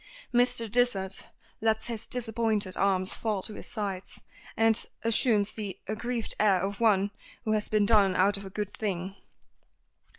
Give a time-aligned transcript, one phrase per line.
[0.33, 0.67] Mr.
[0.67, 1.27] Dysart
[1.61, 4.19] lets his disappointed arms fall to his sides,
[4.57, 7.11] and assumes the aggrieved air of one
[7.45, 9.15] who has been done out of a good thing.